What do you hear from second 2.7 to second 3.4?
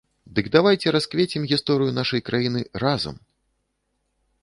разам!